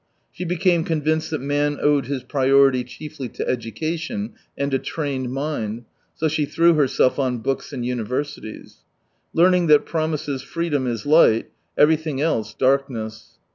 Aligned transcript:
She 0.31 0.45
became 0.45 0.83
.convinced 0.83 1.29
that 1.29 1.41
man 1.41 1.77
owed 1.79 2.07
his 2.07 2.23
priority 2.23 2.83
chiefly 2.83 3.29
to 3.29 3.45
edu<;ation 3.45 4.33
and 4.57 4.73
a 4.73 4.79
trained 4.79 5.31
mind, 5.31 5.85
so 6.15 6.27
she 6.27 6.45
threw 6.45 6.73
herself 6.73 7.19
on 7.19 7.37
books 7.37 7.71
and 7.71 7.85
universities. 7.85 8.77
Learning 9.31 9.67
that 9.67 9.85
promises 9.85 10.41
freedom 10.41 10.87
is 10.87 11.05
light, 11.05 11.51
everything 11.77 12.19
else 12.19 12.55
darkness. 12.55 13.37